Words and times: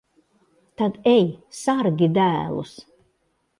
Tad 0.81 0.97
ej, 1.11 1.29
sargi 1.59 2.11
dēlus. 2.17 2.75